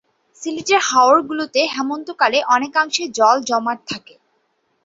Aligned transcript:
সিলেটের 0.41 0.81
হাওর 0.89 1.17
গুলোতে 1.29 1.61
হেমন্ত 1.73 2.07
কালে 2.21 2.39
অনেকাংশে 2.55 3.03
জল 3.17 3.37
জমাট 3.49 3.79
থাকে। 3.87 4.15